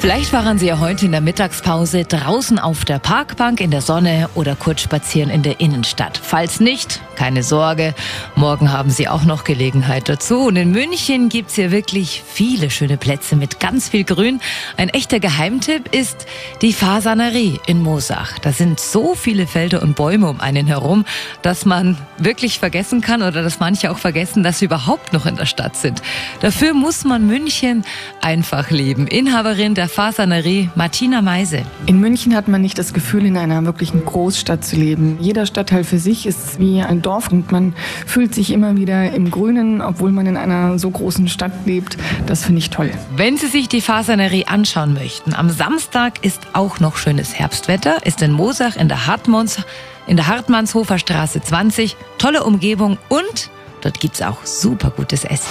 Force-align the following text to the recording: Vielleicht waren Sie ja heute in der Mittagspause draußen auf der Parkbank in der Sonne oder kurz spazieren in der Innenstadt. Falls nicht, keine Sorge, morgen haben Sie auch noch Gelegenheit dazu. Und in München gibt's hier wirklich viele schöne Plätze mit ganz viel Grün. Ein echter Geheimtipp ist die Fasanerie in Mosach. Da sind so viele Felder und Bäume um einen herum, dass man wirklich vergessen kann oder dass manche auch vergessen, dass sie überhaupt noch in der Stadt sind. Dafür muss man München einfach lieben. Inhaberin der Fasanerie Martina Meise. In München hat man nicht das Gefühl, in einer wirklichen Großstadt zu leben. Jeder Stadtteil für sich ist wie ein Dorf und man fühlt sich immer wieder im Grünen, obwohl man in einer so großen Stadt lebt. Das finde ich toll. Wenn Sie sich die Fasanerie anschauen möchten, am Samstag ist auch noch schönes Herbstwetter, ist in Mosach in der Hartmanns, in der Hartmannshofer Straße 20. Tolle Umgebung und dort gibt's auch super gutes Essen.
Vielleicht 0.00 0.32
waren 0.32 0.58
Sie 0.58 0.66
ja 0.66 0.78
heute 0.78 1.04
in 1.04 1.12
der 1.12 1.20
Mittagspause 1.20 2.04
draußen 2.06 2.58
auf 2.58 2.86
der 2.86 2.98
Parkbank 2.98 3.60
in 3.60 3.70
der 3.70 3.82
Sonne 3.82 4.30
oder 4.34 4.56
kurz 4.56 4.80
spazieren 4.80 5.28
in 5.28 5.42
der 5.42 5.60
Innenstadt. 5.60 6.18
Falls 6.22 6.58
nicht, 6.58 7.02
keine 7.16 7.42
Sorge, 7.42 7.94
morgen 8.34 8.72
haben 8.72 8.88
Sie 8.88 9.08
auch 9.08 9.24
noch 9.24 9.44
Gelegenheit 9.44 10.08
dazu. 10.08 10.46
Und 10.46 10.56
in 10.56 10.70
München 10.70 11.28
gibt's 11.28 11.56
hier 11.56 11.70
wirklich 11.70 12.22
viele 12.26 12.70
schöne 12.70 12.96
Plätze 12.96 13.36
mit 13.36 13.60
ganz 13.60 13.90
viel 13.90 14.04
Grün. 14.04 14.40
Ein 14.78 14.88
echter 14.88 15.20
Geheimtipp 15.20 15.94
ist 15.94 16.24
die 16.62 16.72
Fasanerie 16.72 17.60
in 17.66 17.82
Mosach. 17.82 18.38
Da 18.38 18.52
sind 18.52 18.80
so 18.80 19.14
viele 19.14 19.46
Felder 19.46 19.82
und 19.82 19.96
Bäume 19.96 20.30
um 20.30 20.40
einen 20.40 20.66
herum, 20.66 21.04
dass 21.42 21.66
man 21.66 21.98
wirklich 22.16 22.58
vergessen 22.58 23.02
kann 23.02 23.20
oder 23.20 23.42
dass 23.42 23.60
manche 23.60 23.90
auch 23.90 23.98
vergessen, 23.98 24.44
dass 24.44 24.60
sie 24.60 24.64
überhaupt 24.64 25.12
noch 25.12 25.26
in 25.26 25.36
der 25.36 25.44
Stadt 25.44 25.76
sind. 25.76 26.00
Dafür 26.40 26.72
muss 26.72 27.04
man 27.04 27.26
München 27.26 27.84
einfach 28.22 28.70
lieben. 28.70 29.06
Inhaberin 29.06 29.74
der 29.74 29.89
Fasanerie 29.90 30.70
Martina 30.76 31.20
Meise. 31.20 31.62
In 31.86 31.98
München 31.98 32.36
hat 32.36 32.46
man 32.46 32.62
nicht 32.62 32.78
das 32.78 32.94
Gefühl, 32.94 33.26
in 33.26 33.36
einer 33.36 33.64
wirklichen 33.64 34.04
Großstadt 34.04 34.64
zu 34.64 34.76
leben. 34.76 35.18
Jeder 35.20 35.46
Stadtteil 35.46 35.82
für 35.82 35.98
sich 35.98 36.26
ist 36.26 36.60
wie 36.60 36.80
ein 36.80 37.02
Dorf 37.02 37.32
und 37.32 37.50
man 37.50 37.74
fühlt 38.06 38.32
sich 38.32 38.52
immer 38.52 38.76
wieder 38.76 39.12
im 39.12 39.32
Grünen, 39.32 39.82
obwohl 39.82 40.12
man 40.12 40.26
in 40.26 40.36
einer 40.36 40.78
so 40.78 40.90
großen 40.90 41.26
Stadt 41.26 41.52
lebt. 41.66 41.96
Das 42.26 42.44
finde 42.44 42.60
ich 42.60 42.70
toll. 42.70 42.92
Wenn 43.16 43.36
Sie 43.36 43.48
sich 43.48 43.68
die 43.68 43.80
Fasanerie 43.80 44.46
anschauen 44.46 44.94
möchten, 44.94 45.34
am 45.34 45.50
Samstag 45.50 46.24
ist 46.24 46.40
auch 46.52 46.78
noch 46.78 46.96
schönes 46.96 47.34
Herbstwetter, 47.34 48.06
ist 48.06 48.22
in 48.22 48.30
Mosach 48.30 48.76
in 48.76 48.86
der 48.86 49.08
Hartmanns, 49.08 49.58
in 50.06 50.16
der 50.16 50.28
Hartmannshofer 50.28 50.98
Straße 51.00 51.42
20. 51.42 51.96
Tolle 52.18 52.44
Umgebung 52.44 52.96
und 53.08 53.50
dort 53.80 53.98
gibt's 53.98 54.22
auch 54.22 54.44
super 54.44 54.90
gutes 54.90 55.24
Essen. 55.24 55.50